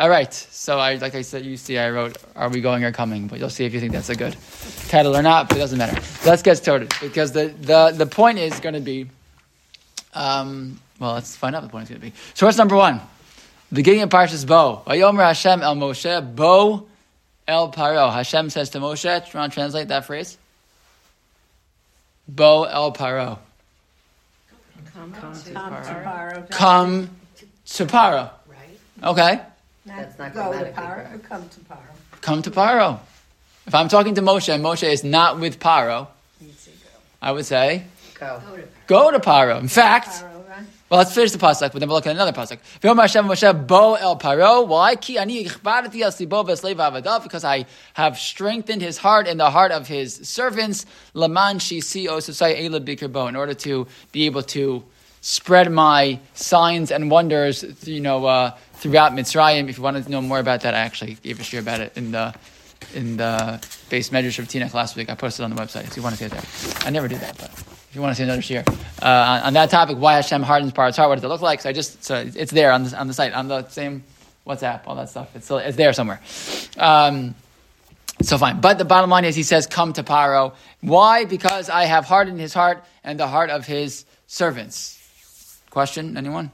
[0.00, 0.32] All right.
[0.32, 3.38] So I, like I said, you see, I wrote, "Are we going or coming?" But
[3.38, 4.34] you'll see if you think that's a good
[4.88, 5.50] title or not.
[5.50, 6.00] But it doesn't matter.
[6.24, 9.08] Let's get started because the the, the point is going to be.
[10.14, 12.14] Um, well, let's find out what the point is going to be.
[12.32, 13.02] Source number one,
[13.68, 14.82] the beginning of Parshas Bo.
[14.86, 16.86] Vayomer Hashem el Moshe Bo
[17.46, 18.10] el Paro.
[18.10, 19.02] Hashem says to Moshe.
[19.02, 20.38] Do you want to translate that phrase?
[22.26, 23.38] Bo el Paro.
[24.94, 26.04] Come, Come to to Paro.
[26.04, 26.50] Paro.
[26.50, 27.10] Come
[27.66, 28.30] to Paro.
[28.48, 28.78] Right.
[29.04, 29.40] Okay.
[29.96, 30.94] That's not go to grammatically Paro.
[30.94, 31.14] correct.
[31.14, 32.20] or Come to Paro.
[32.20, 32.98] Come to Paro.
[33.66, 36.08] If I'm talking to Moshe and Moshe is not with Paro,
[36.40, 36.76] Needs to go.
[37.22, 37.84] I would say,
[38.18, 38.40] Go.
[38.86, 39.60] go to Paro.
[39.60, 40.64] In fact, Paro, right?
[40.88, 42.58] well, let's finish the pasuk, but then we'll look at another pasuk.
[42.80, 44.66] V'yomer Hashem Moshe bo el Paro.
[44.66, 44.96] Why?
[44.96, 47.22] Ki ani ichbarati al sibo v'sleiv avadav.
[47.22, 50.86] Because I have strengthened his heart and the heart of his servants.
[51.14, 53.28] Laman shisi ososai ela bikirbo.
[53.28, 54.82] In order to be able to
[55.20, 59.68] spread my signs and wonders, you know, uh, throughout Mitzrayim.
[59.68, 61.96] If you want to know more about that, I actually gave a share about it
[61.96, 62.34] in the
[62.94, 65.10] in the base medrash of Tina last week.
[65.10, 66.86] I posted it on the website if you want to see it there.
[66.86, 68.64] I never do that, but if you want to see another share
[69.02, 71.60] uh, on, that topic, why Hashem hardens Paro's heart, what does it look like?
[71.60, 74.04] So I just so it's there on the on the site on the same
[74.46, 75.34] WhatsApp, all that stuff.
[75.36, 76.20] It's still it's there somewhere.
[76.78, 77.34] Um,
[78.22, 81.24] so fine, but the bottom line is he says, "Come to Paro." Why?
[81.24, 84.99] Because I have hardened his heart and the heart of his servants.
[85.70, 86.16] Question?
[86.16, 86.50] Anyone?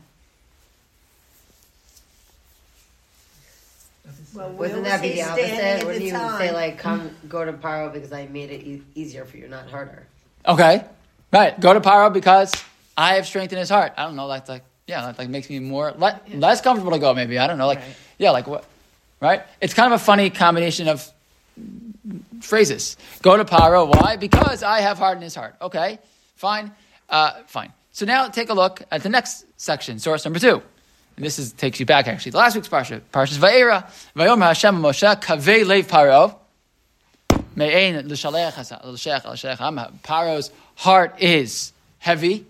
[4.35, 5.87] Well, Wouldn't that be the opposite?
[5.87, 6.39] Wouldn't you time?
[6.39, 9.67] say like, "Come, go to Paro because I made it e- easier for you, not
[9.71, 10.07] harder"?
[10.47, 10.85] Okay,
[11.33, 11.59] right.
[11.59, 12.53] Go to Paro because
[12.99, 13.95] I have strengthened his heart.
[13.97, 14.29] I don't know.
[14.29, 17.15] That's like yeah, that like makes me more le- less comfortable to go.
[17.15, 17.67] Maybe I don't know.
[17.67, 17.97] Like Right.
[18.19, 18.65] yeah, like what?
[19.21, 19.43] Right?
[19.63, 21.11] It's kind of a funny combination of
[22.43, 22.99] phrases.
[23.23, 23.89] Go to Paro.
[23.89, 24.17] Why?
[24.17, 25.55] Because I have hardened his heart.
[25.63, 25.99] Okay,
[26.37, 26.71] fine,
[27.09, 27.73] uh, fine.
[27.97, 30.61] So now take a look at the next section, source number two.
[31.17, 33.01] And this is, takes you back actually to last week's parsha.
[33.11, 33.91] Parshas Va'era.
[34.15, 36.37] Vayomer Hashem Moshe kavei lev Paro.
[37.55, 39.99] Me'ein l'shalech l'shech am.
[40.05, 42.45] Paro's heart is heavy,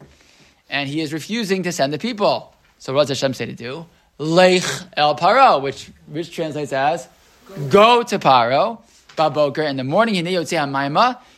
[0.69, 2.53] and he is refusing to send the people.
[2.81, 3.87] So what does Hashem say to do?
[4.19, 4.65] Lech
[4.97, 7.07] el Paro, which which translates as
[7.69, 8.81] go to Paro.
[9.17, 10.27] Baboker in the morning.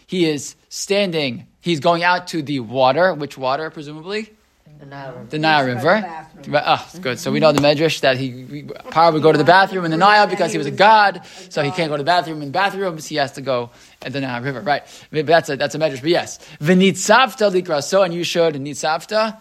[0.06, 1.46] He is standing.
[1.68, 3.12] He's going out to the water.
[3.12, 4.30] Which water, presumably?
[4.80, 5.26] The Nile River.
[5.26, 5.80] The Nile River.
[5.96, 6.54] the bathroom.
[6.54, 7.18] Right, Ah, it's good.
[7.18, 9.90] So we know the Medrash that he, he Paro would go to the bathroom in
[9.90, 11.20] the Nile because he was a god,
[11.50, 13.06] so he can't go to the bathroom in the bathrooms.
[13.06, 13.68] He has to go
[14.00, 14.60] at the Nile River.
[14.60, 14.82] Right.
[15.10, 16.00] That's a that's a Medrash.
[16.00, 19.38] But yes, v'nitzavta likraso, and you should nitzavta.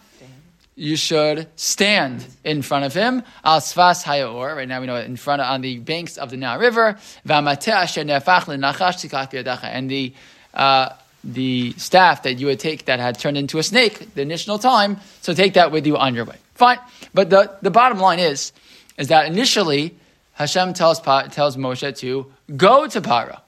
[0.75, 3.23] You should stand in front of him.
[3.43, 4.55] Al sfas hayor.
[4.55, 6.97] Right now we know it in front of, on the banks of the Nile River.
[7.25, 9.63] V'amate asher nefach lenachash tikach biyadacha.
[9.63, 10.13] And the
[10.53, 10.89] uh,
[11.23, 14.99] the staff that you would take that had turned into a snake the initial time.
[15.21, 16.37] So take that with you on your way.
[16.55, 16.79] Fine.
[17.13, 18.51] But the, the bottom line is,
[18.97, 19.95] is that initially
[20.33, 23.39] Hashem tells, tells Moshe to go to Paro,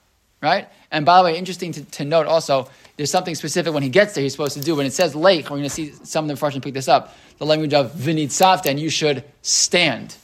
[0.42, 0.68] right?
[0.90, 4.14] And by the way, interesting to, to note also, there's something specific when he gets
[4.14, 4.74] there he's supposed to do.
[4.74, 7.16] When it says lake, we're going to see some of the Mefarshim pick this up,
[7.38, 10.14] the language of vinitzavta, and you should stand,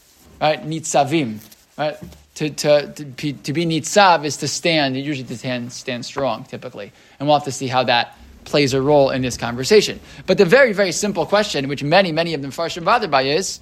[0.40, 0.62] right?
[0.62, 1.38] Nitzavim,
[1.78, 1.96] right?
[2.36, 3.32] To, to, to, be,
[3.64, 6.92] nitzav is to stand, usually to stand, stand strong, typically.
[7.18, 10.00] And we'll have to see how that plays a role in this conversation.
[10.26, 13.60] But the very, very simple question, which many, many of them are bothered by, is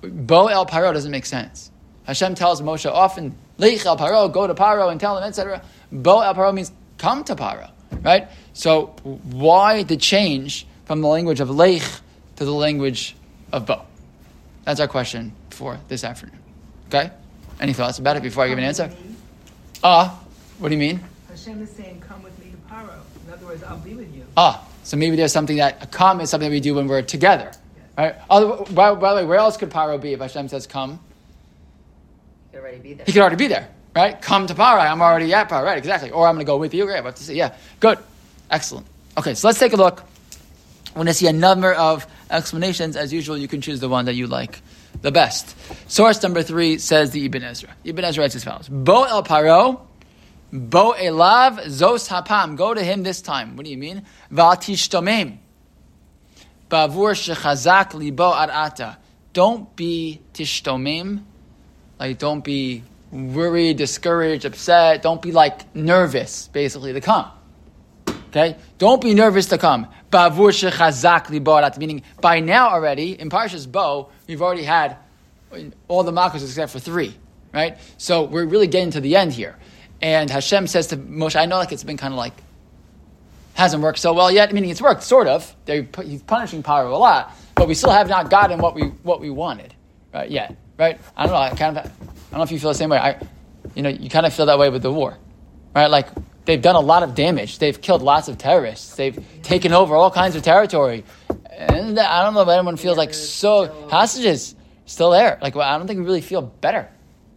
[0.00, 1.70] Bo el Paro doesn't make sense.
[2.04, 5.62] Hashem tells Moshe often, Leich el Paro, go to Paro and tell him, etc.
[5.90, 7.70] Bo el Paro means come to Paro,
[8.02, 8.28] right?
[8.52, 8.86] So
[9.30, 12.00] why the change from the language of Leich
[12.36, 13.14] to the language
[13.52, 13.82] of Bo?
[14.64, 16.38] That's our question for this afternoon.
[16.88, 17.10] Okay?
[17.62, 18.90] Any thoughts about it before I give an answer?
[19.84, 20.20] Ah,
[20.58, 21.00] what do you mean?
[21.28, 24.24] Hashem is saying, "Come with me to Paro." In other words, I'll be with you.
[24.36, 27.02] Ah, so maybe there's something that a come is something that we do when we're
[27.02, 27.52] together,
[27.96, 28.16] right?
[28.28, 30.98] Other, by, by the way, where else could Paro be if Hashem says come?
[32.50, 33.06] He could already be there.
[33.06, 34.20] He could already be there, right?
[34.20, 34.80] Come to Paro.
[34.80, 35.78] I'm already at Paro, right?
[35.78, 36.10] Exactly.
[36.10, 36.84] Or I'm going to go with you.
[36.84, 36.96] Great.
[36.96, 37.36] We'll have to see.
[37.36, 38.00] Yeah, good,
[38.50, 38.88] excellent.
[39.16, 40.02] Okay, so let's take a look.
[40.88, 42.96] We're going to see a number of explanations.
[42.96, 44.60] As usual, you can choose the one that you like
[45.02, 45.54] the best.
[45.90, 47.70] Source number three says the Ibn Ezra.
[47.84, 49.80] Ibn Ezra writes as follows: Bo el Paro,
[50.52, 52.56] bo elav zos hapam.
[52.56, 53.56] Go to him this time.
[53.56, 54.02] What do you mean?
[54.32, 55.38] Va'tishtomem.
[56.70, 58.96] Bavur shechazak libo arata.
[59.32, 61.24] Don't be tishtomim.
[61.98, 65.02] Like, don't be worried, discouraged, upset.
[65.02, 67.30] Don't be like nervous, basically, to come.
[68.28, 68.56] Okay?
[68.78, 69.86] Don't be nervous to come.
[70.12, 71.68] Bavur shechazak libo.
[71.78, 74.98] Meaning, by now already, in Parshas Bo, we've already had
[75.88, 77.16] all the makos except for three,
[77.52, 77.78] right?
[77.98, 79.56] So we're really getting to the end here.
[80.00, 82.34] And Hashem says to Moshe, I know like it's been kind of like,
[83.54, 85.54] hasn't worked so well yet, meaning it's worked, sort of.
[85.64, 89.20] They're, he's punishing Paro a lot, but we still have not gotten what we, what
[89.20, 89.74] we wanted,
[90.12, 90.56] right, yet.
[90.78, 91.00] Right?
[91.16, 91.38] I don't know.
[91.38, 91.90] I kind of, I
[92.30, 92.98] don't know if you feel the same way.
[92.98, 93.20] I,
[93.74, 95.16] you know, you kind of feel that way with the war,
[95.74, 95.86] right?
[95.86, 96.08] Like
[96.44, 97.58] they've done a lot of damage.
[97.58, 98.94] They've killed lots of terrorists.
[98.94, 101.04] They've taken over all kinds of territory,
[101.50, 104.54] and I don't know if anyone feels like so hostages
[104.86, 105.38] still there.
[105.40, 106.88] Like well, I don't think we really feel better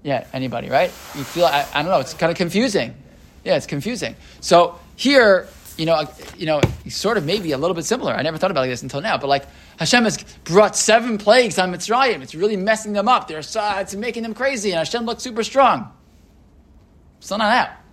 [0.03, 0.29] yet.
[0.33, 0.89] Anybody, right?
[1.15, 1.99] You feel I, I don't know.
[1.99, 2.95] It's kind of confusing.
[3.43, 4.15] Yeah, it's confusing.
[4.41, 5.47] So here,
[5.77, 8.13] you know, you know, sort of maybe a little bit similar.
[8.13, 9.45] I never thought about like this until now, but like
[9.77, 12.21] Hashem has brought seven plagues on Mitzrayim.
[12.21, 13.27] It's really messing them up.
[13.27, 15.91] They're it's making them crazy, and Hashem looks super strong.
[17.19, 17.84] Still not out.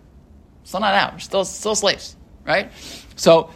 [0.64, 1.12] Still not out.
[1.14, 2.70] We're still still slaves, right?
[3.17, 3.50] So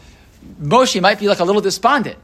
[0.61, 2.19] Moshe might be like a little despondent.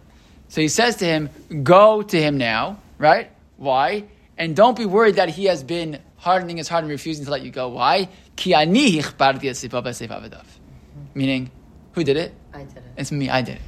[0.49, 1.31] So he says to him,
[1.63, 3.31] "Go to him now." Right?
[3.57, 4.05] Why?
[4.39, 7.43] And don't be worried that he has been hardening his heart and refusing to let
[7.43, 7.69] you go.
[7.69, 8.09] Why?
[8.37, 10.45] Ki ani hichbarti asipa b'seif avadav.
[11.15, 11.51] Meaning,
[11.93, 12.33] who did it?
[12.55, 12.85] I did it.
[12.97, 13.29] It's me.
[13.29, 13.63] I did it.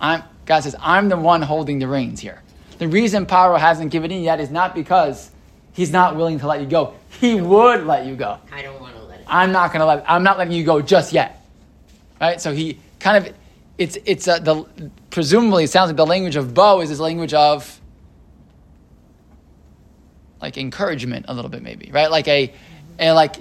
[0.00, 2.42] I'm, God says, I'm the one holding the reins here.
[2.78, 5.30] The reason Paro hasn't given in yet is not because
[5.72, 6.94] he's not willing to let you go.
[7.20, 8.38] He would let you go.
[8.52, 8.93] I don't want to let it.
[9.26, 10.04] I'm not going to let.
[10.08, 11.44] I'm not letting you go just yet.
[12.20, 12.40] Right.
[12.40, 13.34] So he kind of,
[13.78, 17.34] it's it's uh, the presumably it sounds like the language of Bo is his language
[17.34, 17.80] of
[20.40, 22.52] like encouragement a little bit maybe right like a
[22.98, 23.36] and like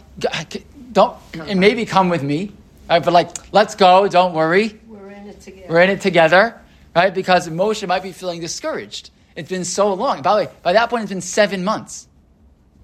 [0.93, 2.51] don't and maybe come with me
[2.89, 5.67] right but like let's go don't worry We're in it together.
[5.69, 6.61] we're in it together,
[6.95, 7.13] right?
[7.13, 9.09] Because Moshe might be feeling discouraged.
[9.35, 10.21] It's been so long.
[10.21, 12.07] By the way, by that point, it's been seven months.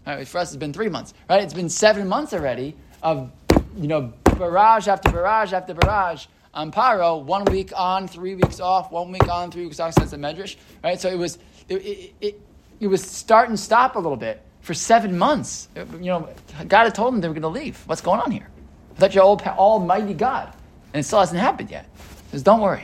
[0.05, 1.43] Right, for us, it's been three months, right?
[1.43, 3.31] It's been seven months already of,
[3.75, 7.23] you know, barrage after barrage after barrage on Paro.
[7.23, 8.91] One week on, three weeks off.
[8.91, 9.93] One week on, three weeks off.
[9.93, 10.99] Says the Medrash, right?
[10.99, 11.37] So it was,
[11.67, 12.41] it, it, it,
[12.79, 15.67] it was start and stop a little bit for seven months.
[15.75, 16.29] You know,
[16.67, 17.81] God had told them they were going to leave.
[17.85, 18.47] What's going on here?
[18.95, 20.53] I thought you're all, Almighty God,
[20.93, 21.85] and it still hasn't happened yet.
[22.25, 22.83] He says, don't worry.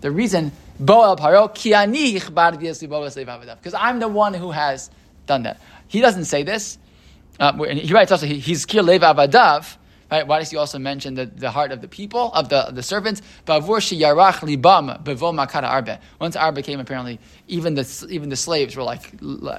[0.00, 1.14] The reason, because
[3.74, 4.90] I'm the one who has
[5.26, 5.60] done that.
[5.86, 6.78] He doesn't say this.
[7.42, 9.76] Uh, he writes also, he- he's lev avadav,
[10.12, 10.24] right?
[10.24, 13.20] Why does he also mention the, the heart of the people, of the, the servants?
[13.44, 15.98] Bavur yarach libam.
[16.20, 17.18] Once arbe came, apparently,
[17.48, 19.12] even the, even the slaves were like,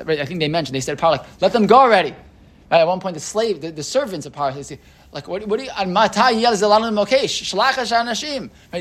[0.07, 2.15] I think they mentioned, they said, Paro, like, let them go already.
[2.71, 4.79] Right, at one point, the slave, the, the servants of Paro, they say,
[5.11, 5.71] like, what, what do you.
[5.75, 6.13] Right,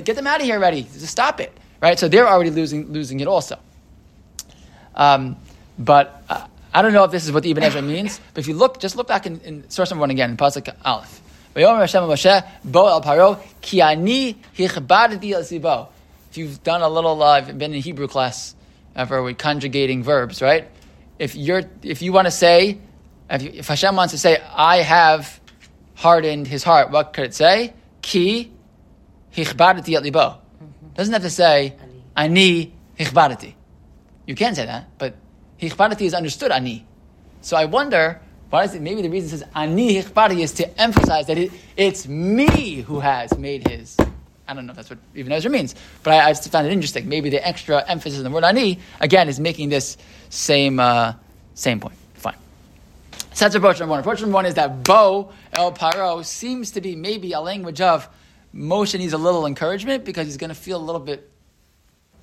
[0.05, 0.83] get them out of here already.
[0.85, 1.53] Just stop it.
[1.81, 3.59] Right, so they're already losing, losing it also.
[4.95, 5.37] Um,
[5.77, 8.21] but uh, I don't know if this is what the Ibn Ezra means.
[8.33, 10.75] But if you look, just look back in, in source number one again, in pasuk
[10.85, 11.21] Aleph.
[11.55, 15.89] Vayomer Hashem Moshe bo el paro ki ani hichbadati el sibo.
[16.31, 18.55] If you've done a little, uh, I've been in Hebrew class
[18.97, 20.67] ever with conjugating verbs, right?
[21.19, 22.79] If you're, if you want to say,
[23.29, 25.41] if, you, if Hashem wants to say, I have
[25.95, 27.75] hardened his heart, what could it say?
[28.01, 28.51] Ki
[29.35, 30.39] hichbadati el libo.
[30.95, 31.77] Doesn't have to say
[32.17, 33.55] ani hichbadati.
[34.27, 35.17] You can say that, but
[35.69, 36.87] hichbadati is understood ani.
[37.41, 38.21] So I wonder,
[38.51, 41.53] why is it, maybe the reason it says ani hichbadati is to emphasize that it,
[41.77, 43.97] it's me who has made his.
[44.47, 46.73] I don't know if that's what Ibn Ezra means, but I, I just found it
[46.73, 47.09] interesting.
[47.09, 49.97] Maybe the extra emphasis on the word ani, again, is making this
[50.29, 51.15] same, uh,
[51.55, 51.95] same point.
[52.15, 52.37] Fine.
[53.33, 54.01] So that's approach number one.
[54.01, 58.09] Approach number one is that Bo El Paro seems to be maybe a language of
[58.55, 61.31] Moshe needs a little encouragement because he's going to feel a little bit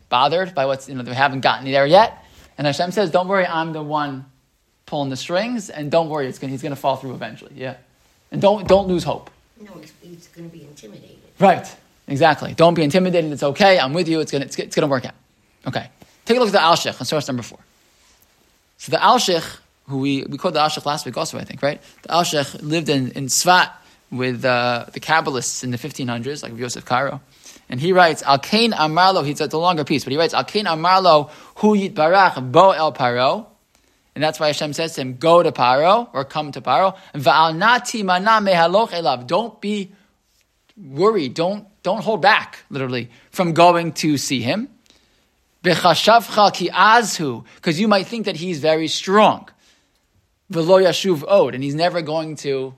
[0.09, 2.24] bothered by what's, you know, they haven't gotten there yet.
[2.59, 4.25] And Hashem says, don't worry, I'm the one
[4.85, 7.53] pulling the strings, and don't worry, it's gonna, he's going to fall through eventually.
[7.56, 7.78] Yeah.
[8.33, 9.31] And don't, don't lose hope.
[9.61, 11.19] No, it's, it's going to be intimidated.
[11.39, 11.66] Right.
[12.09, 12.54] Exactly.
[12.54, 13.31] Don't be intimidated.
[13.31, 13.80] It's okay.
[13.80, 14.19] I'm with you.
[14.19, 15.13] It's going to it's, it's gonna work out.
[15.68, 15.89] Okay.
[16.25, 17.59] Take a look at the Alshich on source number four.
[18.78, 21.81] So the Alshich, who we, we called the Alshich last week also, I think, right?
[22.01, 23.71] The Alshich lived in, in Svat
[24.11, 27.21] with uh, the Kabbalists in the 1500s, like Yosef Karo.
[27.69, 30.44] And he writes, Al Kain Amarlo, he's it's a longer piece, but he writes, Al
[30.44, 33.45] Kain Amarlo, Hu Yit Barach Bo El Paro.
[34.16, 36.97] And that's why Hashem says to him, go to Paro, or come to Paro.
[37.13, 39.28] Va'al nati mana mehaloch elav.
[39.28, 39.92] Don't be
[40.75, 41.35] worried.
[41.35, 44.68] Don't, don't hold back, literally, from going to see him.
[45.63, 49.47] B'chashavcha ki azhu, because you might think that he's very strong.
[50.51, 52.73] V'lo yashuv od, and he's never going to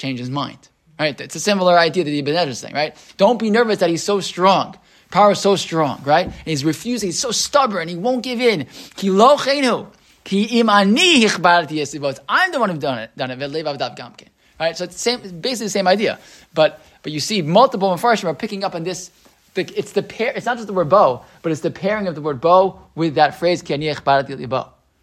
[0.00, 0.68] change his mind.
[0.98, 1.18] Right?
[1.20, 2.96] It's a similar idea that the Ibn Ezra is saying, right?
[3.16, 4.76] Don't be nervous that he's so strong.
[5.10, 6.26] Paro is so strong, right?
[6.26, 8.66] And he's refusing, he's so stubborn, he won't give in.
[8.96, 10.66] Ki lo im
[12.52, 14.28] the one who's done it, done it.
[14.60, 14.76] Right?
[14.76, 16.18] So it's same, basically the same idea.
[16.52, 19.10] But, but you see multiple Mepharshim are picking up on this
[19.54, 20.32] the, it's the pair.
[20.34, 23.16] It's not just the word bow, but it's the pairing of the word bow with
[23.16, 24.36] that phrase "ki ani echbarati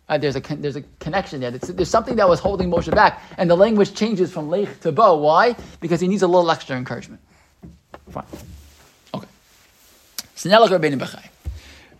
[0.08, 1.52] libo." Right, there's a there's a connection there.
[1.52, 5.18] There's, something that was holding Moshe back, and the language changes from lech to bo.
[5.18, 5.56] Why?
[5.80, 7.22] Because he needs a little extra encouragement.
[8.10, 8.26] Fine.
[9.14, 9.28] Okay.
[10.36, 11.28] So now look at Rabbeinu Bechai.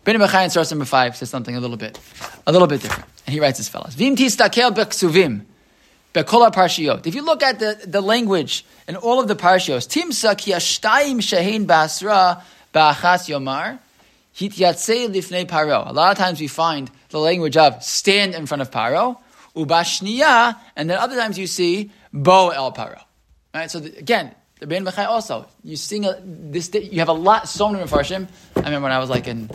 [0.06, 2.00] Rabbeinu Bechai in source number five says something a little bit
[2.46, 3.10] a little bit different.
[3.26, 5.46] And he writes as follows: Vim tistakel beksuvim.
[6.14, 7.06] Bekola parshiot.
[7.06, 11.18] If you look at the, the language in all of the parshios, timsa ki ashtayim
[11.18, 12.42] shehin basra
[12.74, 13.80] ba'achas yomar,
[14.38, 15.88] lifnei paro.
[15.88, 19.18] A lot of times we find the language of stand in front of paro,
[19.56, 23.02] ubashniya, and then other times you see bo el paro.
[23.54, 23.72] Right?
[23.72, 27.48] So the, again, the Ben Mechai also, you sing a, this, you have a lot,
[27.48, 28.28] so many Mefarshim.
[28.56, 29.50] I remember when I was like in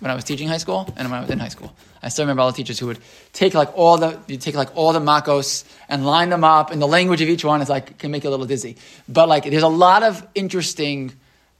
[0.00, 1.74] when I was teaching high school and when I was in high school.
[2.00, 3.00] I still remember all the teachers who would
[3.32, 6.80] take like all the you take like all the makos and line them up, and
[6.80, 8.76] the language of each one is like can make you a little dizzy.
[9.08, 11.12] But like there's a lot of interesting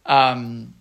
[0.07, 0.75] um,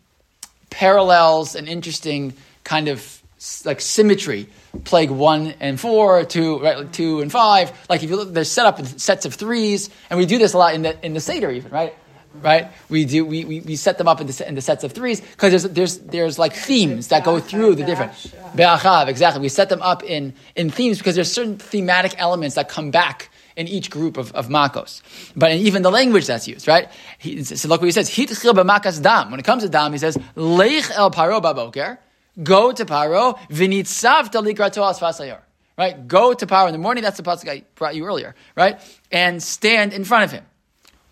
[0.69, 2.33] parallels and interesting
[2.63, 3.21] kind of
[3.65, 4.47] like symmetry.
[4.83, 7.71] Plague one and four, two, right, like two and five.
[7.89, 10.53] Like if you look, they're set up in sets of threes, and we do this
[10.53, 11.95] a lot in the in the seder even, right?
[12.41, 12.71] right?
[12.89, 15.21] We do we, we, we set them up in the, in the sets of threes
[15.21, 18.11] because there's there's there's like themes that go through the different
[18.55, 19.41] be'achav exactly.
[19.41, 23.29] We set them up in in themes because there's certain thematic elements that come back
[23.57, 25.01] in each group of, of makos.
[25.35, 26.89] But even the language that's used, right?
[27.17, 28.09] He, so look what he says.
[28.09, 29.31] Hitchil b'makas dam.
[29.31, 31.97] When it comes to dam, he says leich el paro baboker.
[32.41, 35.39] Go to paro v'nitzav talikrato asfasayor.
[35.77, 36.07] Right?
[36.07, 37.03] Go to paro in the morning.
[37.03, 38.79] That's the pasuk I brought you earlier, right?
[39.11, 40.45] And stand in front of him.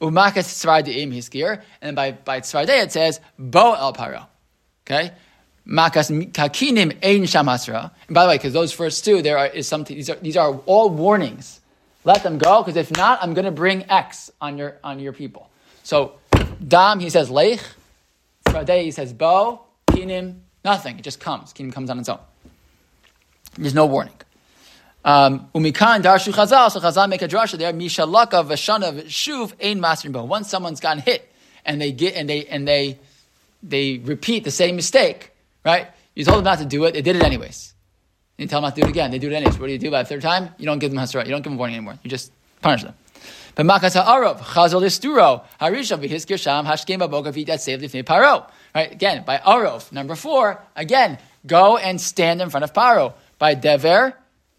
[0.02, 4.28] Umakas tzvardeim hiskir, and by by tzvardei it says bo el paro.
[4.86, 5.12] Okay,
[5.68, 7.92] makas kakinim ein shamasra.
[8.08, 9.96] And by the way, because those first two, there are, is something.
[9.96, 11.62] These are these are all warnings.
[12.06, 15.12] Let them go, because if not, I'm going to bring X on your on your
[15.12, 15.50] people.
[15.84, 16.14] So
[16.66, 17.62] dam he says leich,
[18.46, 20.98] tzvardei he says bo, kinim nothing.
[21.00, 21.52] It just comes.
[21.52, 22.20] Kinim comes on its own.
[23.58, 24.14] There's no warning.
[25.04, 27.74] Um, Umikan darshu chazal, so chazal make a drasha there.
[27.74, 30.24] Mishalaka v'shana shuv ein master bo.
[30.24, 31.32] Once someone's gotten hit
[31.66, 33.00] and they get and they and they
[33.64, 35.32] they repeat the same mistake,
[35.64, 35.88] right?
[36.16, 37.75] You told them not to do it, they did it anyways.
[38.38, 39.58] You tell them not to do it again, they do it anyways.
[39.60, 40.50] What do you do by the third time?
[40.58, 41.98] You don't give them hasra, you don't give them warning anymore.
[42.04, 42.94] You just punish them.
[43.56, 48.50] But makas ha'arav chazal isturo harisha v'hiskir sham hashkem v'yat saved lifnei paro.
[48.74, 53.54] Right again by arov number four again go and stand in front of paro by
[53.54, 54.16] dever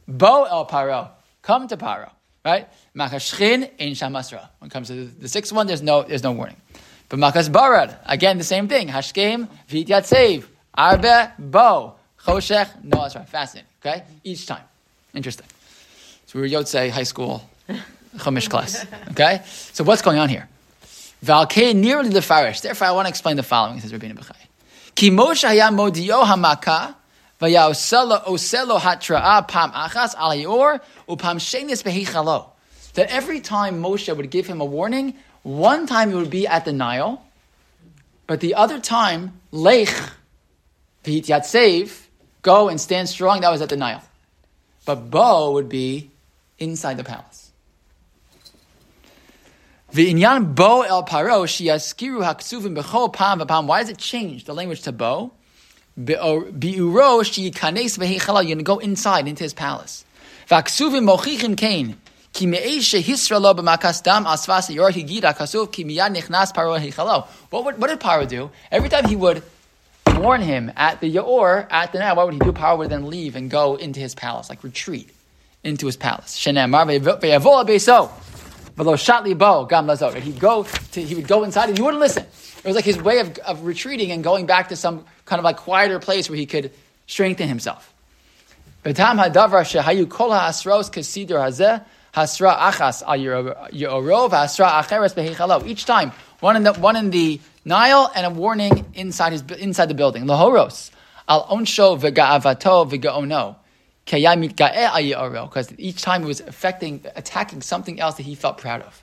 [0.08, 1.10] Bo el paro.
[1.42, 2.10] Come to paro.
[2.44, 2.68] Right?
[2.94, 4.48] Makashchin in shamasra.
[4.58, 6.56] When it comes to the, sixth one, there's no there's no warning.
[7.08, 8.88] But makas barad, again the same thing.
[8.88, 9.48] Hashkem
[10.04, 10.48] save.
[10.76, 11.95] Arbe bo.
[12.26, 13.24] Choshech no asra.
[13.24, 13.70] Fascinating.
[13.80, 14.02] Okay?
[14.24, 14.64] Each time.
[15.14, 15.46] Interesting.
[16.26, 17.48] So we were Yotze high school
[18.16, 18.84] Chumash class.
[19.12, 19.42] Okay?
[19.72, 20.48] So what's going on here?
[21.24, 22.60] Valkei nearly the farish.
[22.60, 24.36] Therefore, I want to explain the following, says Rabbeinu Bechai.
[24.94, 26.96] Ki Moshe haya modio hamaka
[27.40, 30.30] Vayoselo oselo hatra'a pam achas al
[31.08, 32.48] upam shenis behichalo.
[32.94, 36.64] That every time Moshe would give him a warning, one time it would be at
[36.64, 37.22] the Nile,
[38.26, 39.94] but the other time, lech,
[41.04, 42.05] yatsev,
[42.46, 44.02] go and stand strong, that was at the Nile.
[44.86, 46.10] But bo would be
[46.58, 47.50] inside the palace.
[49.92, 53.66] V'inyan bo el paro shiyaskiru haksuvim b'chol pam v'pam.
[53.66, 55.32] Why does it change the language to bo?
[55.98, 60.04] Bi'uro sheyikanes v'hechala, you're going to go inside into his palace.
[60.48, 61.96] V'aksuvim mochichim kain.
[62.38, 62.44] What,
[67.64, 68.50] would, what did Paro do?
[68.70, 69.42] Every time he would
[70.16, 72.52] warn him at the Yaor, at the Nile, what would he do?
[72.76, 75.10] Would then leave and go into his palace, like retreat
[75.62, 76.36] into his palace.
[79.86, 80.14] Lazot.
[80.20, 82.24] He'd go to, he would go inside and he wouldn't listen.
[82.24, 85.44] It was like his way of, of retreating and going back to some kind of
[85.44, 86.72] like quieter place where he could
[87.06, 87.92] strengthen himself.
[95.66, 99.86] Each time, one in the one in the Nile and a warning inside his inside
[99.86, 100.24] the building.
[100.24, 100.92] Lahoros
[101.28, 103.56] al onsho v'ga'avato v'ga'ono.
[104.08, 109.02] Because each time it was affecting, attacking something else that he felt proud of.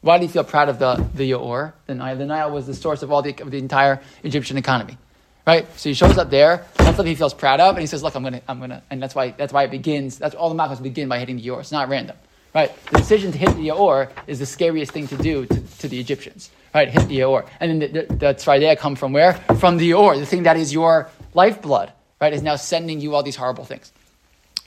[0.00, 1.74] Why did he feel proud of the, the Yaor?
[1.86, 2.16] The Nile?
[2.16, 4.98] The Nile was the source of all the, of the entire Egyptian economy.
[5.46, 5.64] Right?
[5.78, 8.16] So he shows up there, that's something he feels proud of, and he says, Look,
[8.16, 10.82] I'm gonna, I'm gonna, and that's why that's why it begins, that's all the Makos
[10.82, 11.60] begin by hitting the Yaor.
[11.60, 12.16] It's not random.
[12.54, 12.70] Right?
[12.90, 15.98] The decision to hit the Yaor is the scariest thing to do to, to the
[15.98, 16.50] Egyptians.
[16.74, 16.88] Right?
[16.88, 17.48] Hit the Yaor.
[17.60, 19.34] And then the, the, come from where?
[19.58, 20.18] From the Yaor.
[20.18, 23.92] The thing that is your lifeblood, right, is now sending you all these horrible things.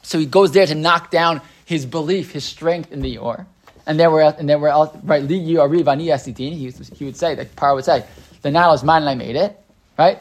[0.02, 3.46] So he goes there to knock down his belief, his strength in the Yaor.
[3.88, 4.72] And then we're and then we're
[5.04, 5.22] right.
[5.22, 8.04] Li He he would say the Paro would say
[8.42, 9.60] the Nile is mine and I made it.
[9.98, 10.20] Right.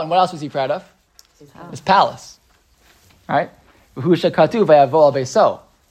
[0.00, 0.88] And what else was he proud of?
[1.38, 1.70] His palace.
[1.70, 2.38] His palace.
[3.28, 3.50] Right.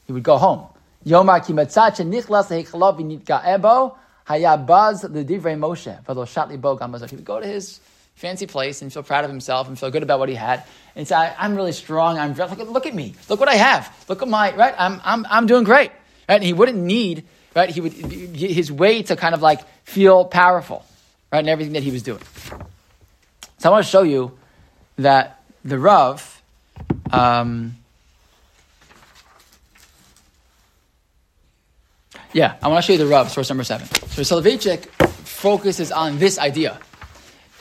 [0.06, 0.68] He would go home.
[1.06, 3.96] Yomar ki matzat shenichlas lehechalav v'nitga'ebo
[4.28, 7.10] hayabaz l'divrei Moshe v'lo shat libo gamazot.
[7.10, 7.80] He would go to his
[8.16, 10.64] fancy place and feel proud of himself and feel good about what he had
[10.96, 12.18] and say, I'm really strong.
[12.18, 13.14] I'm look, look at me.
[13.30, 13.94] Look what I have.
[14.08, 14.74] Look at my right.
[14.78, 15.92] I'm I'm I'm doing great.
[16.30, 16.36] Right.
[16.36, 17.70] And he wouldn't need right.
[17.70, 20.86] He would his way to kind of like feel powerful,
[21.32, 22.22] right, in everything that he was doing.
[23.60, 24.38] So I want to show you
[24.98, 26.42] that the Rav.
[27.12, 27.78] Um,
[32.36, 33.88] yeah, I want to show you the Rav, source number seven.
[33.88, 34.86] So Soloveitchik
[35.26, 36.80] focuses on this idea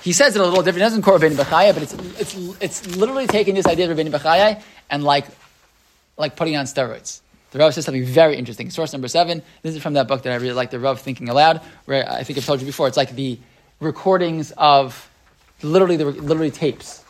[0.04, 0.76] he says it a little different.
[0.76, 4.10] He doesn't quote Rabbeinu Bechaya, but it's, it's, it's literally taking this idea of Rabbeinu
[4.10, 5.24] Bechaya and like,
[6.18, 7.22] like putting on steroids.
[7.52, 8.68] The Rav says something very interesting.
[8.68, 9.42] Source number seven.
[9.62, 12.22] This is from that book that I really like, The Rav Thinking Aloud, where I
[12.22, 12.86] think I've told you before.
[12.86, 13.38] It's like the
[13.80, 15.10] recordings of
[15.62, 17.02] literally the literally tapes.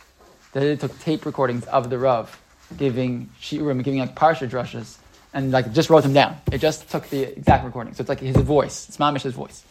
[0.53, 2.41] They took tape recordings of the Rav
[2.77, 4.95] giving shiurim, giving like parsha drushes,
[5.35, 6.37] and like just wrote them down.
[6.51, 7.93] It just took the exact recording.
[7.93, 8.87] So it's like his voice.
[8.87, 9.63] It's Mamish's voice.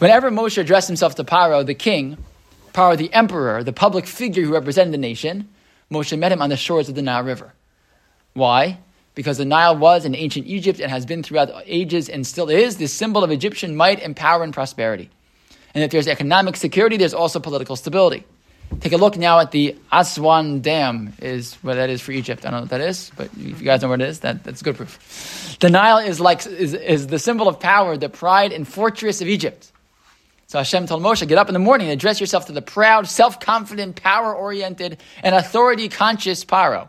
[0.00, 2.18] Whenever Moshe addressed himself to Paro, the king,
[2.74, 5.48] Paro, the emperor, the public figure who represented the nation,
[5.90, 7.54] Moshe met him on the shores of the Nile River.
[8.34, 8.78] Why?
[9.14, 12.76] Because the Nile was in ancient Egypt and has been throughout ages and still is
[12.76, 15.10] the symbol of Egyptian might and power and prosperity.
[15.74, 18.24] And if there's economic security, there's also political stability.
[18.80, 22.46] Take a look now at the Aswan Dam, is what that is for Egypt.
[22.46, 24.44] I don't know what that is, but if you guys know what it is, that,
[24.44, 25.56] that's good proof.
[25.60, 29.26] The Nile is like is, is the symbol of power, the pride and fortress of
[29.26, 29.72] Egypt.
[30.46, 33.06] So Hashem told Moshe, get up in the morning and address yourself to the proud,
[33.06, 36.88] self-confident, power-oriented, and authority-conscious Paro,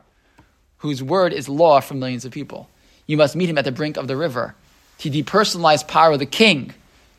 [0.78, 2.70] whose word is law for millions of people.
[3.06, 4.56] You must meet him at the brink of the river.
[5.00, 6.74] To depersonalize Paro, the king,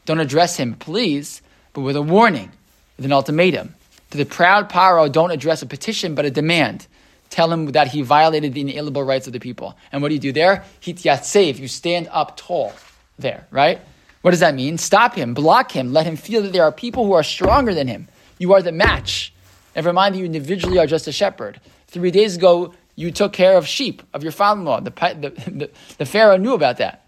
[0.07, 2.53] don't address him, please, but with a warning,
[2.97, 3.75] with an ultimatum.
[4.11, 6.87] To the proud Paro, don't address a petition, but a demand.
[7.31, 9.77] Tell him that he violated the inalienable rights of the people.
[9.93, 10.65] And what do you do there?
[10.83, 12.73] Hityatsev, you stand up tall
[13.19, 13.81] there, right?
[14.23, 14.79] What does that mean?
[14.79, 17.87] Stop him, block him, let him feel that there are people who are stronger than
[17.87, 18.09] him.
[18.39, 19.33] You are the match.
[19.77, 21.61] Never mind that you individually are just a shepherd.
[21.87, 24.81] Three days ago, you took care of sheep, of your father in law.
[24.81, 27.00] The, the, the, the, Pharaoh knew about that.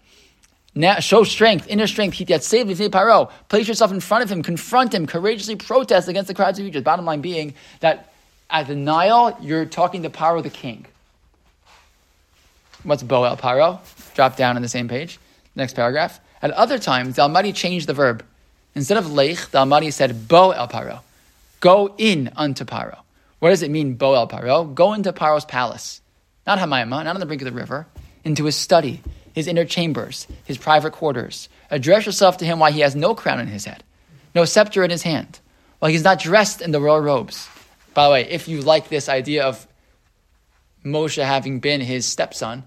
[0.75, 2.17] Now, show strength, inner strength.
[2.17, 3.31] Paro.
[3.47, 6.83] Place yourself in front of him, confront him, courageously protest against the crowds of Egypt.
[6.83, 8.11] Bottom line being that
[8.49, 10.85] at the Nile, you're talking to Paro the king.
[12.83, 13.79] What's Boel Paro?
[14.15, 15.19] Drop down on the same page.
[15.55, 16.19] Next paragraph.
[16.41, 18.25] At other times, the Almighty changed the verb.
[18.75, 20.99] Instead of lech, the Almighty said bo el paro.
[21.59, 22.97] Go in unto Paro.
[23.39, 24.73] What does it mean, bo el paro?
[24.73, 26.01] Go into Paro's palace.
[26.45, 27.87] Not Hamayama, not on the brink of the river.
[28.25, 29.01] Into his study,
[29.33, 31.49] his inner chambers, his private quarters.
[31.69, 33.83] Address yourself to him while he has no crown in his head,
[34.33, 35.39] no scepter in his hand,
[35.79, 37.47] while he's not dressed in the royal robes.
[37.93, 39.67] By the way, if you like this idea of
[40.85, 42.63] Moshe having been his stepson,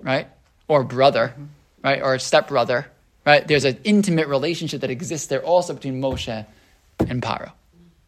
[0.00, 0.28] right,
[0.68, 1.44] or brother, mm-hmm.
[1.84, 2.86] right, or stepbrother,
[3.26, 3.46] right?
[3.46, 6.46] There's an intimate relationship that exists there also between Moshe
[6.98, 7.52] and Paro,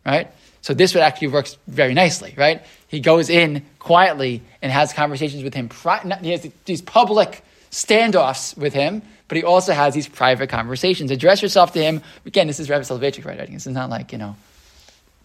[0.05, 0.33] right?
[0.63, 2.65] So this would actually works very nicely, right?
[2.87, 5.69] He goes in quietly and has conversations with him.
[6.23, 11.11] He has these public standoffs with him, but he also has these private conversations.
[11.11, 12.01] Address yourself to him.
[12.27, 13.55] Again, this is Rabbi Soloveitchik writing.
[13.55, 14.37] This is not like, you know,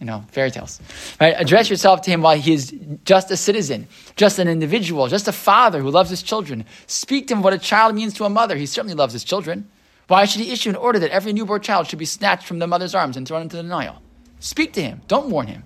[0.00, 0.80] you know, fairy tales.
[1.20, 1.34] Right?
[1.36, 2.74] Address yourself to him while he is
[3.04, 6.64] just a citizen, just an individual, just a father who loves his children.
[6.86, 8.56] Speak to him what a child means to a mother.
[8.56, 9.68] He certainly loves his children.
[10.08, 12.66] Why should he issue an order that every newborn child should be snatched from the
[12.66, 14.00] mother's arms and thrown into the Nile?
[14.40, 15.02] Speak to him.
[15.08, 15.64] Don't warn him.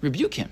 [0.00, 0.50] Rebuke him.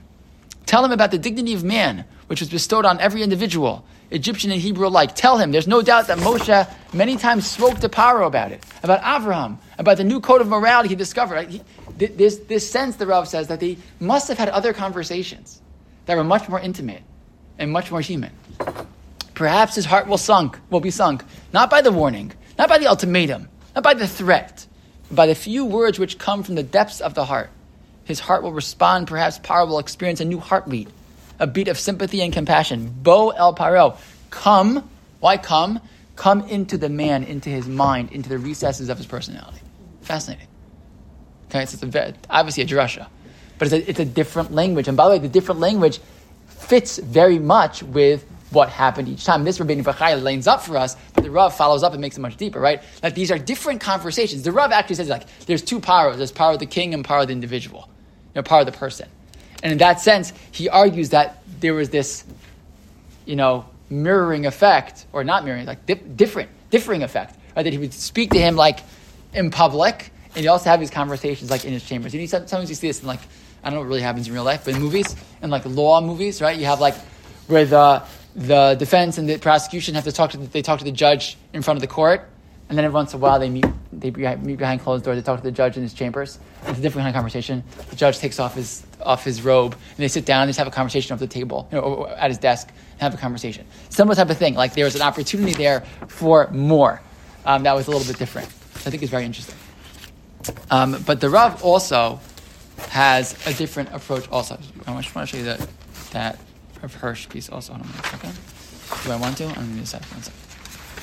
[0.67, 4.61] Tell him about the dignity of man, which was bestowed on every individual, Egyptian and
[4.61, 5.15] Hebrew alike.
[5.15, 8.99] Tell him there's no doubt that Moshe many times spoke to Paro about it, about
[9.05, 11.49] Abraham, about the new code of morality he discovered.
[11.49, 11.63] He,
[11.97, 15.61] this, this sense, the Rav says, that they must have had other conversations
[16.07, 17.03] that were much more intimate
[17.59, 18.33] and much more human.
[19.35, 22.87] Perhaps his heart will sunk, will be sunk, not by the warning, not by the
[22.87, 24.66] ultimatum, not by the threat,
[25.11, 27.51] by the few words which come from the depths of the heart.
[28.05, 30.89] His heart will respond, perhaps Paro will experience a new heartbeat,
[31.39, 32.95] a beat of sympathy and compassion.
[33.03, 33.97] Bo el Paro,
[34.31, 34.89] come,
[35.21, 35.81] why come?
[36.15, 39.61] Come into the man, into his mind, into the recesses of his personality.
[40.03, 40.47] Fascinating.
[41.51, 43.07] Okay, so it's a, obviously a drasha,
[43.59, 44.89] but it's a, it's a different language.
[44.89, 46.01] And by the way, the different language
[46.47, 49.45] fits very much with what happened each time.
[49.45, 52.21] This Rabbeinu Bachai lanes up for us, but the Rav follows up and makes it
[52.21, 52.83] much deeper, right?
[53.01, 54.43] That these are different conversations.
[54.43, 57.21] The Rav actually says like there's two powers: there's power of the king and power
[57.21, 59.09] of the individual, you know, power of the person.
[59.63, 62.25] And in that sense, he argues that there was this,
[63.25, 67.63] you know, mirroring effect, or not mirroring, like different, differing effect, right?
[67.63, 68.81] That he would speak to him like
[69.33, 72.15] in public, and you also have these conversations like in his chambers.
[72.15, 73.21] You know, sometimes you see this in like
[73.65, 76.01] I don't know what really happens in real life, but in movies and like law
[76.01, 76.57] movies, right?
[76.57, 76.95] You have like
[77.49, 78.03] where the
[78.37, 81.39] the defense and the prosecution have to talk to the, they talk to the judge
[81.55, 82.29] in front of the court,
[82.69, 85.17] and then every once in a while they meet they meet behind closed doors.
[85.17, 86.39] They talk to the judge in his chambers.
[86.67, 87.65] It's a different kind of conversation.
[87.89, 90.69] The judge takes off his off his robe and they sit down and just have
[90.69, 93.67] a conversation off the table, you know, at his desk and have a conversation.
[93.89, 94.55] Similar type of thing.
[94.55, 97.01] Like there was an opportunity there for more.
[97.47, 98.49] Um, that was a little bit different.
[98.49, 99.55] I think it's very interesting.
[100.71, 102.21] Um, but the Rav also
[102.91, 104.29] has a different approach.
[104.31, 105.69] Also, I just want to show you that
[106.11, 106.39] that
[106.87, 107.49] Rav Hirsch piece.
[107.51, 109.05] Also, hold on one second.
[109.05, 109.47] Do I want to?
[109.47, 110.05] I'm going to decide.
[110.05, 110.41] One second.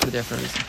[0.00, 0.62] Put it there for a reason.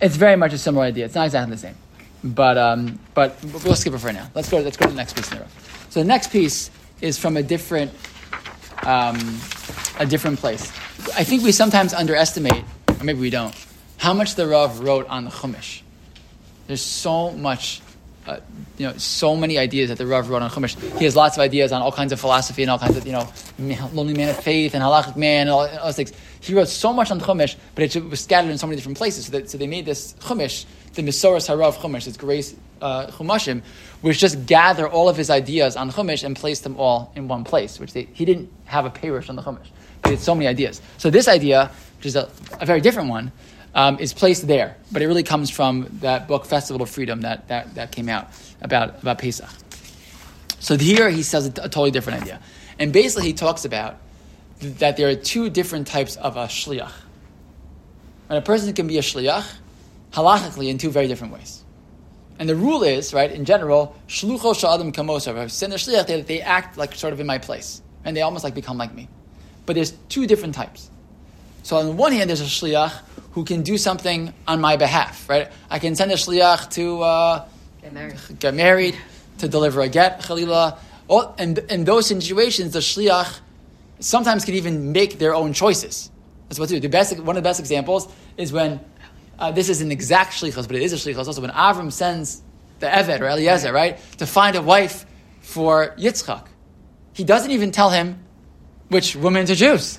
[0.00, 1.04] It's very much a similar idea.
[1.04, 1.76] It's not exactly the same,
[2.24, 4.30] but um, but we'll skip it for now.
[4.34, 4.58] Let's go.
[4.60, 5.86] Let's go to the next piece in the Rav.
[5.90, 6.70] So the next piece
[7.02, 7.92] is from a different
[8.84, 9.18] um,
[9.98, 10.72] a different place.
[11.14, 13.54] I think we sometimes underestimate, or maybe we don't,
[13.98, 15.82] how much the Rav wrote on the Chumash.
[16.66, 17.82] There's so much
[18.26, 18.38] uh,
[18.78, 20.76] you know, so many ideas that the Rav wrote on Chumash.
[20.98, 23.12] He has lots of ideas on all kinds of philosophy and all kinds of, you
[23.12, 23.28] know,
[23.92, 26.12] lonely man of faith and halachic man and all, all those things.
[26.40, 29.26] He wrote so much on Chumash, but it was scattered in so many different places.
[29.26, 33.62] So, that, so they made this Chumash, the Misoras Harav Chumash, this Grace uh, Chumashim,
[34.02, 37.44] which just gather all of his ideas on Chumash and place them all in one
[37.44, 39.68] place, which they, he didn't have a parish on the Chumash.
[40.02, 40.80] But he had so many ideas.
[40.98, 42.28] So this idea, which is a,
[42.60, 43.32] a very different one,
[43.74, 47.48] um, is placed there, but it really comes from that book, Festival of Freedom, that,
[47.48, 48.28] that, that came out
[48.60, 49.48] about, about Pesach.
[50.58, 52.40] So here he says a, a totally different idea.
[52.78, 53.96] And basically he talks about
[54.60, 56.92] that there are two different types of a shliach.
[58.28, 59.44] And a person can be a shliach
[60.12, 61.64] halachically in two very different ways.
[62.38, 65.28] And the rule is, right, in general, shlucho sha'adim kamosa.
[65.28, 67.82] If I send a shliach, they, they act like sort of in my place.
[68.04, 69.08] And they almost like become like me.
[69.66, 70.90] But there's two different types.
[71.62, 72.92] So on the one hand, there's a shliach
[73.32, 75.50] who can do something on my behalf, right?
[75.70, 77.48] I can send a shliach to uh,
[77.82, 78.18] Get married.
[78.38, 78.96] get married,
[79.38, 80.78] to deliver a get, chalila.
[81.08, 83.40] All, and in those situations, the shliach
[84.00, 86.10] sometimes can even make their own choices.
[86.48, 86.80] That's what to do.
[86.80, 88.80] The best, one of the best examples is when
[89.38, 92.42] uh, this is an exact shlichus, but it is a shlichus also when Avram sends
[92.80, 95.06] the Eved or Eliezer, right, to find a wife
[95.40, 96.46] for Yitzchak.
[97.14, 98.18] He doesn't even tell him
[98.88, 99.98] which woman to choose.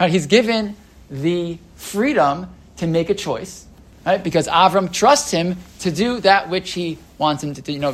[0.00, 0.10] Right?
[0.10, 0.76] He's given
[1.10, 2.48] the freedom
[2.82, 3.64] to make a choice,
[4.04, 4.22] right?
[4.22, 7.72] Because Avram trusts him to do that which he wants him to do.
[7.72, 7.92] You know,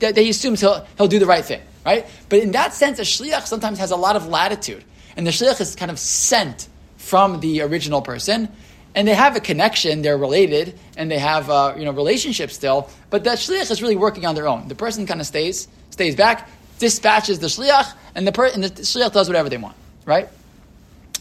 [0.00, 2.06] that he assumes he'll, he'll do the right thing, right?
[2.28, 4.84] But in that sense, a shliach sometimes has a lot of latitude.
[5.16, 8.50] And the shliach is kind of sent from the original person,
[8.94, 12.90] and they have a connection, they're related, and they have a you know, relationship still,
[13.08, 14.68] but that shliach is really working on their own.
[14.68, 18.68] The person kind of stays, stays back, dispatches the shliach, and the, per- and the
[18.68, 20.28] shliach does whatever they want, right?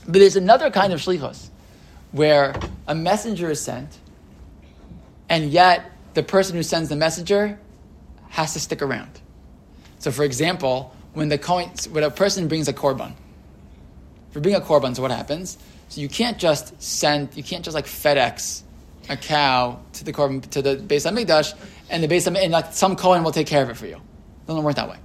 [0.03, 1.47] But there's another kind of shlichus
[2.11, 2.53] where
[2.89, 3.97] a messenger is sent,
[5.29, 7.57] and yet the person who sends the messenger
[8.29, 9.21] has to stick around.
[9.99, 13.13] So, for example, when the coin, when a person brings a korban,
[14.31, 15.57] for being a korban, so what happens?
[15.89, 18.63] So you can't just send, you can't just like FedEx
[19.07, 21.53] a cow to the korban to the Beis Hamikdash,
[21.91, 23.95] and the Hamikdash, and like some Kohen will take care of it for you.
[23.97, 24.97] It doesn't work that way,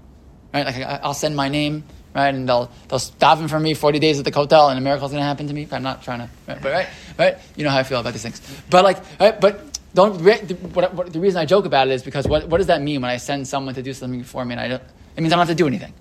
[0.55, 0.64] right?
[0.64, 4.24] Like I'll send my name, right, and they'll they'll daven for me forty days at
[4.24, 5.66] the hotel, and a miracle's going to happen to me.
[5.70, 8.22] I'm not trying to, right, but right, right, you know how I feel about these
[8.22, 8.40] things.
[8.70, 10.18] But like, right, but don't.
[10.22, 12.83] the- What, what, the reason I joke about it is because what, what does that
[12.83, 14.83] mean when I send someone to do something for me and I don't?
[15.16, 15.92] It means I don't have to do anything,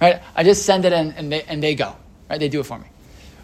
[0.00, 0.22] right?
[0.36, 1.96] I just send it and, and they and they go,
[2.28, 2.38] right?
[2.38, 2.86] They do it for me.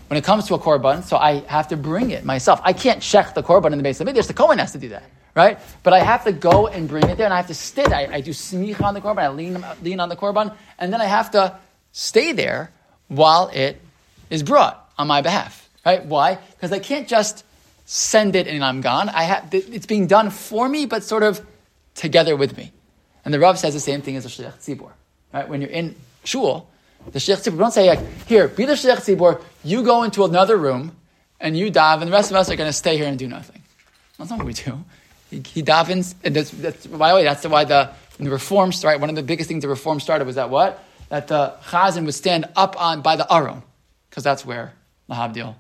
[0.09, 2.61] When it comes to a korban, so I have to bring it myself.
[2.63, 4.91] I can't check the korban in the base of There's the Kohen has to do
[4.91, 5.03] that,
[5.35, 5.59] right?
[5.83, 7.93] But I have to go and bring it there, and I have to sit.
[7.93, 9.19] I, I do smicha on the korban.
[9.19, 11.59] I lean lean on the korban, and then I have to
[11.97, 12.71] stay there
[13.09, 13.81] while it
[14.29, 16.05] is brought on my behalf, right?
[16.05, 16.39] Why?
[16.51, 17.43] Because I can't just
[17.87, 19.09] send it and I'm gone.
[19.09, 21.41] I have it's being done for me, but sort of
[21.95, 22.71] together with me.
[23.25, 24.91] And the Rav says the same thing as the shliach tzibur,
[25.33, 25.49] right?
[25.49, 26.69] When you're in shul,
[27.13, 29.41] the shliach tzibur don't say like, here, be the shliach tzibur.
[29.65, 30.95] You go into another room
[31.41, 33.27] and you dive, and the rest of us are going to stay here and do
[33.27, 33.63] nothing.
[34.19, 34.85] That's not what we do.
[35.31, 39.01] He, he davens, and that's, that's, by the way, that's why the, the reform started.
[39.01, 40.83] One of the biggest things the reform started was that what?
[41.09, 43.63] That the chazan would stand up on by the aron,
[44.11, 44.73] because that's where
[45.09, 45.55] lahabdil,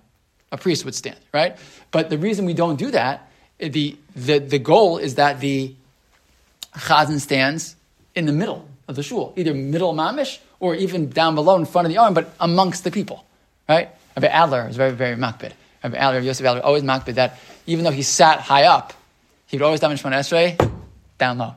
[0.51, 1.57] a priest would stand, right?
[1.91, 3.31] But the reason we don't do that,
[3.61, 5.75] eh, the the, the goal is that the
[6.75, 7.77] chazan stands
[8.15, 11.87] in the middle of the shul, either middle mamish or even down below in front
[11.87, 13.25] of the arm, but amongst the people,
[13.69, 13.91] right?
[14.17, 15.53] Rabbi Adler is very, very makbid.
[15.85, 18.95] Rabbi Adler, Yosef Adler, always makbid that even though he sat high up,
[19.47, 20.73] he would always daven Shemona Esrei
[21.19, 21.55] down low.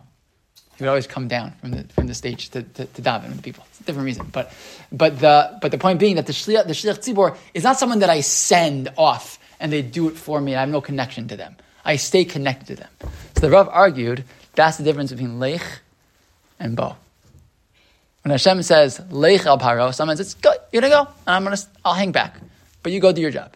[0.79, 3.35] He would always come down from the, from the stage to, to, to daven with
[3.35, 3.65] the people.
[3.71, 4.27] It's a different reason.
[4.31, 4.53] But,
[4.93, 7.99] but, the, but the point being that the shliach, the shliach tzibor is not someone
[7.99, 11.27] that I send off and they do it for me and I have no connection
[11.27, 11.57] to them.
[11.83, 12.89] I stay connected to them.
[13.35, 14.23] So the Rav argued
[14.55, 15.81] that's the difference between lech
[16.61, 16.95] and bo.
[18.23, 21.57] When Hashem says Lech el Paro, someone says, "Go, you're gonna go, and I'm gonna,
[21.83, 22.37] I'll hang back,
[22.83, 23.55] but you go do your job."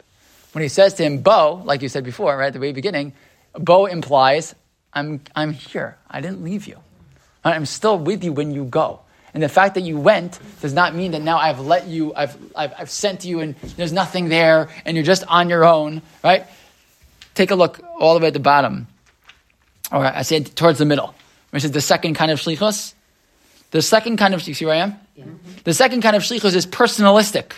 [0.53, 3.13] When he says to him, "Bo," like you said before, right at the very beginning,
[3.53, 4.55] Bo implies,
[4.93, 5.97] "I'm, I'm here.
[6.09, 6.77] I didn't leave you.
[7.43, 8.99] I'm still with you when you go."
[9.33, 12.37] And the fact that you went does not mean that now I've let you, I've,
[12.55, 16.45] I've, I've sent you, and there's nothing there, and you're just on your own, right?
[17.33, 18.87] Take a look all the way at the bottom,
[19.91, 21.15] or I say towards the middle,
[21.49, 22.93] which is the second kind of shlichus.
[23.71, 24.99] The second kind of, you see where I am?
[25.15, 25.25] Yeah.
[25.63, 27.53] The second kind of shlichus is personalistic.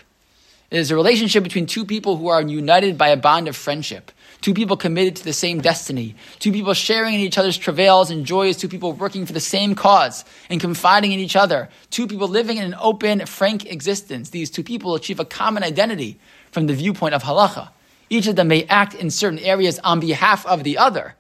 [0.72, 4.12] It is a relationship between two people who are united by a bond of friendship.
[4.42, 6.16] Two people committed to the same destiny.
[6.40, 8.58] Two people sharing in each other's travails and joys.
[8.58, 11.70] Two people working for the same cause and confiding in each other.
[11.90, 14.30] Two people living in an open, frank existence.
[14.30, 16.20] These two people achieve a common identity
[16.52, 17.70] from the viewpoint of halacha.
[18.10, 21.16] Each of them may act in certain areas on behalf of the other,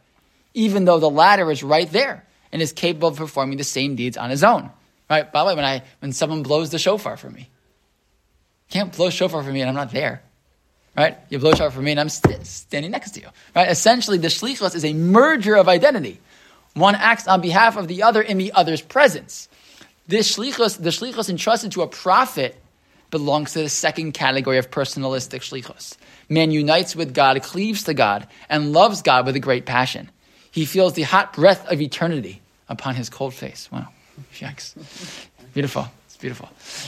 [0.54, 4.17] even though the latter is right there and is capable of performing the same deeds
[4.17, 4.69] on his own.
[5.10, 5.32] Right?
[5.32, 7.49] By the way, when I when someone blows the shofar for me,
[8.69, 10.21] can't blow shofar for me and I'm not there.
[10.97, 11.17] Right?
[11.29, 13.27] You blow shofar for me and I'm st- standing next to you.
[13.55, 13.69] Right?
[13.69, 16.19] Essentially, the shlichus is a merger of identity.
[16.73, 19.49] One acts on behalf of the other in the other's presence.
[20.08, 22.62] This shlichus, the shlichus entrusted to a prophet
[23.12, 25.95] belongs to the second category of personalistic shlichus.
[26.29, 30.10] Man unites with God, cleaves to God, and loves God with a great passion.
[30.51, 33.69] He feels the hot breath of eternity upon his cold face.
[33.71, 33.88] Wow.
[34.36, 34.75] Yikes.
[35.53, 35.88] Beautiful.
[36.15, 36.47] It's beautiful.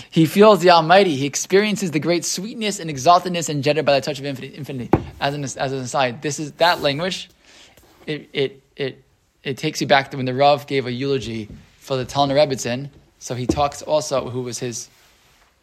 [0.10, 1.18] He feels the Almighty.
[1.18, 4.90] He experiences the great sweetness and exaltedness engendered by the touch of infinity.
[5.20, 7.30] As an, as an aside, this is that language.
[8.06, 9.04] It, it, it,
[9.44, 12.90] it takes you back to when the Rav gave a eulogy for the Talner Rebbitzin.
[13.20, 14.88] So he talks also who was his,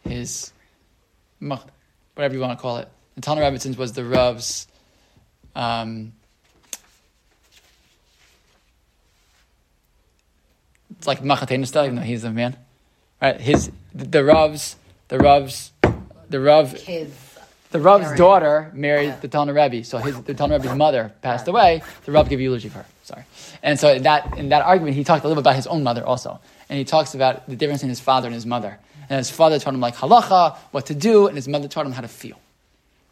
[0.07, 0.51] his,
[1.39, 2.87] whatever you want to call it.
[3.15, 4.67] The Talner Rebbitzin was the Rav's,
[5.55, 6.13] um,
[10.99, 12.57] it's like Machatena style, even though he's a man.
[13.21, 13.39] Right?
[13.39, 14.75] His the, Rav's
[15.07, 15.71] the Rav's
[16.29, 17.15] the Rav Kids.
[17.71, 19.19] the Rav's daughter married Yeah.
[19.19, 21.81] the Talner Rebbe, so his the Talner Rebbe's mother passed away.
[22.05, 22.85] The Rav gave eulogy for her.
[23.03, 23.23] Sorry,
[23.61, 25.83] and so in that in that argument, he talked a little bit about his own
[25.83, 28.79] mother also, and he talks about the difference in his father and his mother.
[29.07, 31.91] And his father taught him like halacha, what to do, and his mother taught him
[31.91, 32.39] how to feel.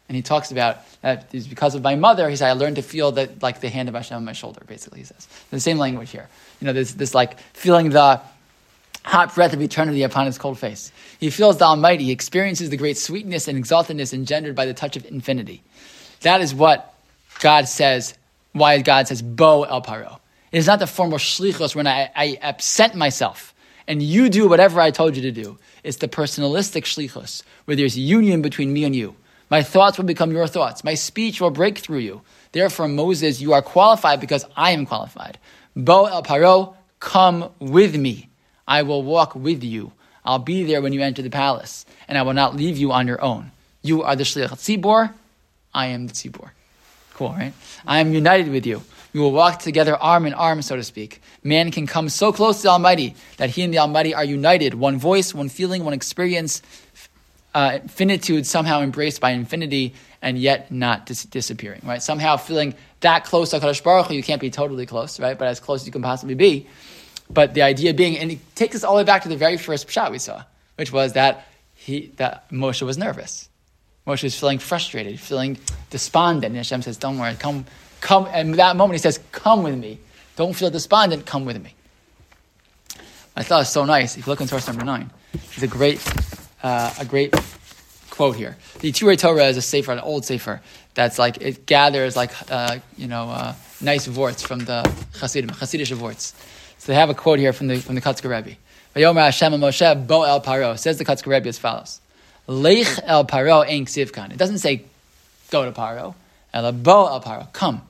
[0.08, 2.82] And he talks about that it's because of my mother, he said, I learned to
[2.82, 5.28] feel that like the hand of Hashem on my shoulder, basically, he says.
[5.50, 6.28] The same language here.
[6.60, 8.20] You know, this, this like feeling the
[9.04, 10.90] hot breath of eternity upon his cold face.
[11.20, 12.04] He feels the Almighty.
[12.04, 15.62] He experiences the great sweetness and exaltedness engendered by the touch of infinity.
[16.22, 16.94] That is what
[17.40, 18.14] God says,
[18.52, 20.18] why God says, Bo El Paro.
[20.52, 23.54] It is not the formal shlichos when I, I absent myself
[23.86, 25.58] and you do whatever I told you to do.
[25.82, 29.16] It's the personalistic shlichus, where there's union between me and you.
[29.50, 30.84] My thoughts will become your thoughts.
[30.84, 32.22] My speech will break through you.
[32.52, 35.38] Therefore, Moses, you are qualified because I am qualified.
[35.76, 38.28] Bo el paro, come with me.
[38.66, 39.92] I will walk with you.
[40.24, 43.06] I'll be there when you enter the palace, and I will not leave you on
[43.06, 43.52] your own.
[43.82, 45.12] You are the shliach tzibor.
[45.74, 46.50] I am the tzibor.
[47.14, 47.52] Cool, right?
[47.86, 48.82] I am united with you.
[49.12, 51.22] We will walk together arm in arm, so to speak.
[51.44, 54.74] Man can come so close to the Almighty that he and the Almighty are united.
[54.74, 56.62] One voice, one feeling, one experience,
[57.54, 62.02] uh, finitude somehow embraced by infinity and yet not dis- disappearing, right?
[62.02, 65.38] Somehow feeling that close to HaKadosh Baruch Hu, you can't be totally close, right?
[65.38, 66.66] But as close as you can possibly be.
[67.30, 69.56] But the idea being, and it takes us all the way back to the very
[69.56, 70.42] first shot we saw,
[70.76, 73.48] which was that he, that Moshe was nervous.
[74.06, 75.58] Moshe was feeling frustrated, feeling
[75.90, 76.46] despondent.
[76.46, 77.64] And Hashem says, don't worry, come,
[78.00, 78.28] come.
[78.30, 79.98] And that moment he says, come with me.
[80.36, 81.74] Don't feel despondent, come with me.
[83.36, 84.16] I thought it was so nice.
[84.16, 86.06] If you look in source number nine, it's a great,
[86.62, 87.34] uh, a great
[88.10, 88.56] quote here.
[88.80, 90.60] The Turei Torah is a sefer, an old sefer
[90.94, 94.82] that's like it gathers like uh, you know uh, nice vorts from the
[95.20, 96.32] Hasidim, Hasidic vorts.
[96.84, 98.58] So they have a quote here from the from the Kotzker Rebbe.
[98.94, 101.98] Vayomer Hashem Moshe bo el paro says the Kotzker Rebbe as follows:
[102.46, 104.32] Lech el paro ein ksivkan.
[104.32, 104.84] It doesn't say
[105.50, 106.14] go to paro.
[106.52, 107.80] El bo el paro come.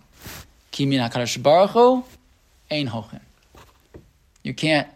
[0.70, 2.04] Ki min hakadosh baruch hu
[2.70, 3.18] ein hochin.
[4.44, 4.87] You can't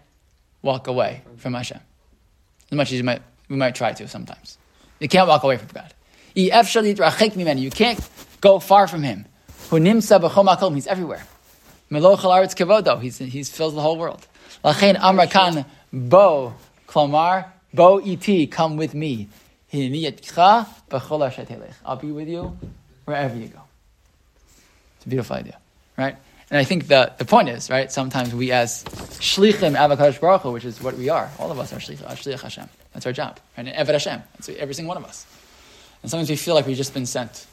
[0.62, 1.80] walk away from Hashem
[2.70, 4.58] as much as you might we might try to sometimes.
[5.00, 5.92] You can't walk away from God.
[6.34, 6.50] You
[7.70, 9.26] can't go far from Him.
[9.70, 11.24] He's everywhere.
[11.90, 14.27] He's, he's fills the whole world.
[14.64, 16.55] Lachein amra kan bo
[16.87, 19.29] klomar bo iti come with me.
[19.70, 19.81] I'll
[21.96, 22.57] be with you
[23.05, 23.61] wherever you go.
[24.96, 25.59] It's a beautiful idea,
[25.96, 26.16] right?
[26.51, 30.53] And I think the, the point is, right, sometimes we as shlichim avakadosh baruch Hu,
[30.53, 32.68] which is what we are, all of us are shlich, shlich Hashem.
[32.94, 33.66] That's our job, right?
[33.66, 34.22] And Eved Hashem.
[34.33, 35.27] That's every single one of us.
[36.03, 37.46] And sometimes we feel like we've just been sent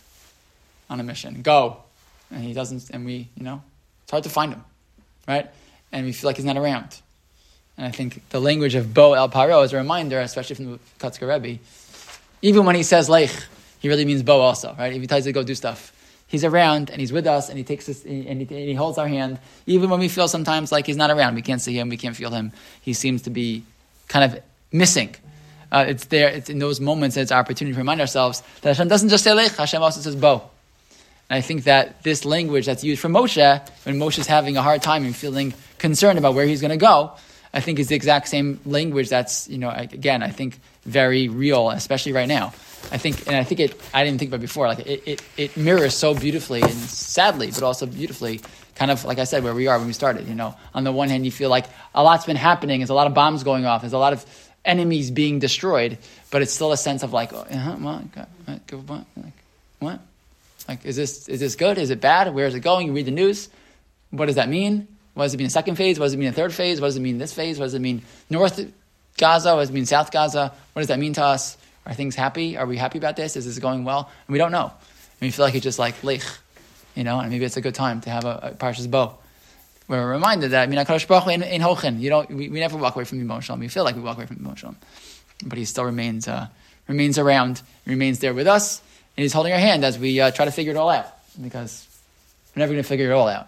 [0.90, 1.42] on a mission.
[1.42, 1.78] Go.
[2.32, 3.62] And he doesn't, and we, you know,
[4.06, 4.64] it's hard to find him,
[5.28, 5.50] right?
[5.92, 7.02] And we feel like he's not around.
[7.76, 10.80] And I think the language of Bo El Paro is a reminder, especially from the
[11.00, 11.60] Kotzker Rebbe.
[12.44, 13.32] Even when he says Lech,
[13.80, 14.94] he really means Bo also, right?
[14.94, 15.92] If he tells you to go do stuff,
[16.28, 19.00] he's around and he's with us and he takes us and he, and he holds
[19.00, 19.40] our hand.
[19.66, 22.16] Even when we feel sometimes like he's not around, we can't see him, we can't
[22.16, 22.52] feel him.
[22.82, 23.64] He seems to be
[24.08, 24.42] kind of
[24.72, 25.16] missing.
[25.72, 26.30] Uh, it's there.
[26.30, 27.18] It's in those moments.
[27.18, 29.54] It's our opportunity to remind ourselves that Hashem doesn't just say Lech.
[29.54, 30.50] Hashem also says Bo.
[31.30, 34.82] And I think that this language that's used for Moshe, when Moshe's having a hard
[34.82, 37.14] time and feeling concerned about where he's going to go,
[37.54, 41.70] I think is the exact same language that's, you know, again, I think very real,
[41.70, 42.54] especially right now.
[42.92, 45.58] I think, and I think it, I didn't think about before, like it, it, it
[45.58, 48.42] mirrors so beautifully and sadly, but also beautifully,
[48.76, 50.56] kind of like I said, where we are when we started, you know.
[50.76, 53.16] On the one hand, you feel like a lot's been happening, there's a lot of
[53.16, 54.24] bombs going off, there's a lot of
[54.64, 55.98] enemies being destroyed,
[56.30, 58.04] but it's still a sense of like, oh, uh-huh, what?
[58.88, 59.06] What?
[59.16, 59.34] Like,
[59.80, 60.00] what?
[60.68, 61.78] Like, is this, is this good?
[61.78, 62.34] Is it bad?
[62.34, 62.88] Where is it going?
[62.88, 63.50] You read the news.
[64.12, 64.88] What does that mean?
[65.14, 66.00] What does it mean in second phase?
[66.00, 66.82] What does it mean in third phase?
[66.82, 67.60] What does it mean in this phase?
[67.60, 68.60] What does it mean North
[69.18, 69.54] Gaza?
[69.56, 70.54] What does it mean South Gaza?
[70.74, 71.58] What does that mean to us?
[71.86, 72.58] Are things happy?
[72.58, 73.36] Are we happy about this?
[73.36, 74.10] Is this going well?
[74.28, 74.66] And we don't know.
[74.66, 76.24] And we feel like it's just like lech,
[76.96, 79.18] you know, and maybe it's a good time to have a, a Parshas Bo.
[79.88, 82.76] We're reminded that, I mean, HaKadosh Baruch Hu in, in you don't, we, we never
[82.76, 83.60] walk away from the emotional.
[83.60, 84.76] We feel like we walk away from the emotional.
[85.46, 86.48] But he still remains, uh,
[86.88, 88.82] remains around, remains there with us,
[89.18, 91.08] and he's holding our hand as we uh, try to figure it all out.
[91.42, 91.88] Because
[92.56, 93.48] we're never going to figure it all out.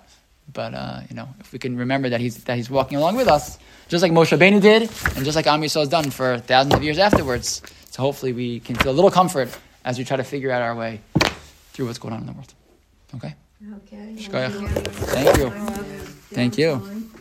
[0.54, 3.28] But uh, you know, if we can remember that he's that he's walking along with
[3.28, 3.58] us,
[3.90, 6.84] just like Moshe Rabbeinu did, and just like Am Yisrael has done for thousands of
[6.84, 7.62] years afterwards.
[7.92, 9.50] So hopefully we can feel a little comfort
[9.84, 11.02] as we try to figure out our way
[11.74, 12.54] through what's going on in the world.
[13.16, 13.36] Okay.
[14.30, 14.50] Okay.
[14.50, 15.50] Thank you.
[16.32, 17.12] Thank you.